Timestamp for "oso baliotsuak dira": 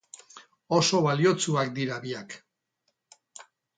0.77-1.99